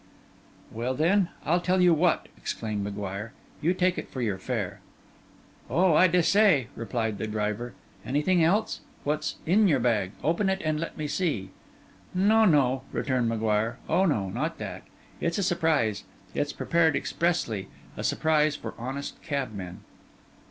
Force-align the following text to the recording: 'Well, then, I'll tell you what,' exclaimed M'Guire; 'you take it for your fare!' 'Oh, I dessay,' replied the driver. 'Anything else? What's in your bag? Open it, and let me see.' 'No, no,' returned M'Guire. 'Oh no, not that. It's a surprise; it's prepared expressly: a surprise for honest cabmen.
'Well, 0.71 0.95
then, 0.95 1.29
I'll 1.45 1.61
tell 1.61 1.79
you 1.79 1.93
what,' 1.93 2.27
exclaimed 2.35 2.83
M'Guire; 2.83 3.33
'you 3.61 3.75
take 3.75 3.99
it 3.99 4.09
for 4.09 4.19
your 4.19 4.39
fare!' 4.39 4.79
'Oh, 5.69 5.93
I 5.93 6.07
dessay,' 6.07 6.69
replied 6.75 7.19
the 7.19 7.27
driver. 7.27 7.75
'Anything 8.03 8.43
else? 8.43 8.79
What's 9.03 9.35
in 9.45 9.67
your 9.67 9.79
bag? 9.79 10.13
Open 10.23 10.49
it, 10.49 10.59
and 10.65 10.79
let 10.79 10.97
me 10.97 11.05
see.' 11.05 11.51
'No, 12.15 12.45
no,' 12.45 12.81
returned 12.91 13.29
M'Guire. 13.29 13.77
'Oh 13.87 14.05
no, 14.05 14.29
not 14.29 14.57
that. 14.57 14.81
It's 15.19 15.37
a 15.37 15.43
surprise; 15.43 16.03
it's 16.33 16.51
prepared 16.51 16.95
expressly: 16.95 17.67
a 17.95 18.03
surprise 18.03 18.55
for 18.55 18.73
honest 18.79 19.21
cabmen. 19.21 19.81